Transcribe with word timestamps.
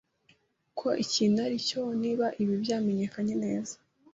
ko 0.79 0.87
ikintu 1.03 1.37
aricyo 1.45 1.81
niba 2.01 2.27
ibi 2.41 2.53
byamenyekanye 2.63 3.35
neza 3.43 3.75